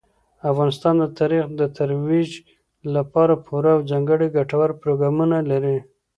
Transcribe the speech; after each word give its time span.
افغانستان 0.51 0.95
د 0.99 1.05
تاریخ 1.19 1.45
د 1.59 1.61
ترویج 1.77 2.31
لپاره 2.95 3.33
پوره 3.45 3.71
او 3.75 3.81
ځانګړي 3.91 4.27
ګټور 4.37 4.69
پروګرامونه 4.81 5.37
لري. 5.51 5.77